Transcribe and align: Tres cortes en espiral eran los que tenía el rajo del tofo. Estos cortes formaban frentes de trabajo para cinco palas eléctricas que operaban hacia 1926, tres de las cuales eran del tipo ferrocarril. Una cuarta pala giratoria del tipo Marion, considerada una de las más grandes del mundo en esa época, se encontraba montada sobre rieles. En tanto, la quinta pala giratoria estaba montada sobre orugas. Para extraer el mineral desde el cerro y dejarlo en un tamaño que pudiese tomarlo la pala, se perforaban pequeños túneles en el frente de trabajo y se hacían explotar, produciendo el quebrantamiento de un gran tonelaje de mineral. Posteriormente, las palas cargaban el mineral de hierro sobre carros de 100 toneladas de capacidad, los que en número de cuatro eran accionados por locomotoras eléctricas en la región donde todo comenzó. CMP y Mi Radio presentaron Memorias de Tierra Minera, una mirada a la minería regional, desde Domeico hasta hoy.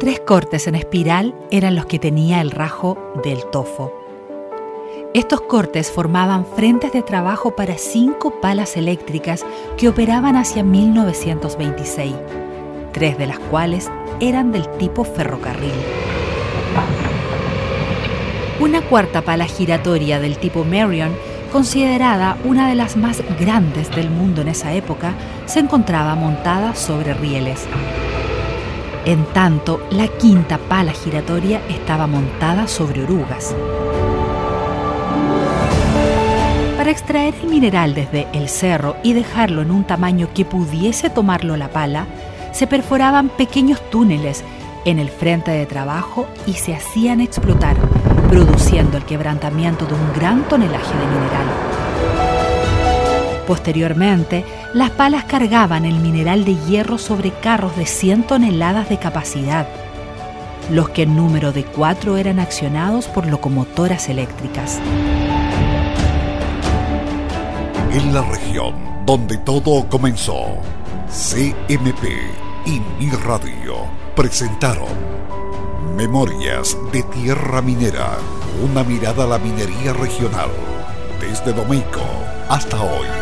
Tres 0.00 0.18
cortes 0.26 0.66
en 0.66 0.74
espiral 0.74 1.36
eran 1.52 1.76
los 1.76 1.86
que 1.86 2.00
tenía 2.00 2.40
el 2.40 2.50
rajo 2.50 2.98
del 3.22 3.44
tofo. 3.52 3.92
Estos 5.14 5.42
cortes 5.42 5.92
formaban 5.92 6.44
frentes 6.44 6.92
de 6.92 7.02
trabajo 7.02 7.54
para 7.54 7.78
cinco 7.78 8.40
palas 8.40 8.76
eléctricas 8.76 9.46
que 9.76 9.88
operaban 9.88 10.34
hacia 10.34 10.64
1926, 10.64 12.12
tres 12.92 13.16
de 13.16 13.28
las 13.28 13.38
cuales 13.38 13.88
eran 14.18 14.50
del 14.50 14.68
tipo 14.78 15.04
ferrocarril. 15.04 15.70
Una 18.58 18.82
cuarta 18.82 19.22
pala 19.22 19.44
giratoria 19.44 20.18
del 20.18 20.38
tipo 20.38 20.64
Marion, 20.64 21.12
considerada 21.52 22.38
una 22.44 22.68
de 22.68 22.74
las 22.74 22.96
más 22.96 23.22
grandes 23.38 23.90
del 23.94 24.08
mundo 24.08 24.40
en 24.40 24.48
esa 24.48 24.72
época, 24.72 25.12
se 25.44 25.60
encontraba 25.60 26.14
montada 26.14 26.74
sobre 26.74 27.12
rieles. 27.12 27.66
En 29.04 29.24
tanto, 29.26 29.86
la 29.90 30.08
quinta 30.08 30.56
pala 30.56 30.92
giratoria 30.92 31.60
estaba 31.68 32.06
montada 32.06 32.66
sobre 32.66 33.02
orugas. 33.02 33.54
Para 36.76 36.90
extraer 36.90 37.34
el 37.42 37.48
mineral 37.48 37.94
desde 37.94 38.26
el 38.32 38.48
cerro 38.48 38.96
y 39.02 39.12
dejarlo 39.12 39.62
en 39.62 39.70
un 39.70 39.84
tamaño 39.84 40.28
que 40.34 40.44
pudiese 40.44 41.10
tomarlo 41.10 41.56
la 41.56 41.68
pala, 41.68 42.06
se 42.52 42.66
perforaban 42.66 43.28
pequeños 43.28 43.80
túneles 43.90 44.42
en 44.84 44.98
el 44.98 45.10
frente 45.10 45.50
de 45.50 45.66
trabajo 45.66 46.26
y 46.46 46.54
se 46.54 46.74
hacían 46.74 47.20
explotar, 47.20 47.76
produciendo 48.32 48.96
el 48.96 49.04
quebrantamiento 49.04 49.84
de 49.84 49.92
un 49.92 50.12
gran 50.14 50.48
tonelaje 50.48 50.96
de 50.96 51.06
mineral. 51.06 51.46
Posteriormente, 53.46 54.46
las 54.72 54.88
palas 54.88 55.24
cargaban 55.24 55.84
el 55.84 55.96
mineral 55.96 56.46
de 56.46 56.56
hierro 56.66 56.96
sobre 56.96 57.30
carros 57.30 57.76
de 57.76 57.84
100 57.84 58.22
toneladas 58.26 58.88
de 58.88 58.98
capacidad, 58.98 59.68
los 60.70 60.88
que 60.88 61.02
en 61.02 61.14
número 61.14 61.52
de 61.52 61.64
cuatro 61.64 62.16
eran 62.16 62.40
accionados 62.40 63.06
por 63.06 63.26
locomotoras 63.26 64.08
eléctricas 64.08 64.80
en 67.92 68.14
la 68.14 68.22
región 68.22 68.74
donde 69.04 69.36
todo 69.36 69.86
comenzó. 69.88 70.56
CMP 71.08 72.04
y 72.64 72.80
Mi 72.98 73.10
Radio 73.10 73.86
presentaron 74.16 75.11
Memorias 76.02 76.76
de 76.92 77.04
Tierra 77.04 77.62
Minera, 77.62 78.18
una 78.60 78.82
mirada 78.82 79.22
a 79.22 79.26
la 79.28 79.38
minería 79.38 79.92
regional, 79.92 80.50
desde 81.20 81.52
Domeico 81.52 82.00
hasta 82.48 82.82
hoy. 82.82 83.21